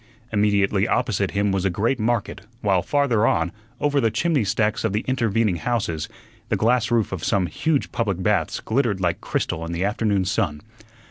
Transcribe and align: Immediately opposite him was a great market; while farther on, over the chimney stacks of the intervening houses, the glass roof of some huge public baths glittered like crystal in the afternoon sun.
Immediately 0.33 0.87
opposite 0.87 1.29
him 1.29 1.51
was 1.51 1.63
a 1.63 1.69
great 1.69 1.99
market; 1.99 2.41
while 2.61 2.81
farther 2.81 3.27
on, 3.27 3.51
over 3.79 4.01
the 4.01 4.09
chimney 4.09 4.43
stacks 4.43 4.83
of 4.83 4.93
the 4.93 5.01
intervening 5.01 5.57
houses, 5.57 6.09
the 6.49 6.55
glass 6.57 6.89
roof 6.89 7.11
of 7.11 7.23
some 7.23 7.45
huge 7.45 7.91
public 7.91 8.23
baths 8.23 8.59
glittered 8.61 8.99
like 8.99 9.21
crystal 9.21 9.63
in 9.63 9.73
the 9.73 9.85
afternoon 9.85 10.25
sun. 10.25 10.61